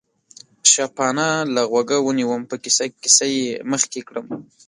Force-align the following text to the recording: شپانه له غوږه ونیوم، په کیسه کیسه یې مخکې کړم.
شپانه 0.71 1.27
له 1.53 1.61
غوږه 1.71 1.97
ونیوم، 2.03 2.41
په 2.49 2.55
کیسه 2.63 2.85
کیسه 3.01 3.25
یې 3.35 3.47
مخکې 3.71 4.01
کړم. 4.07 4.25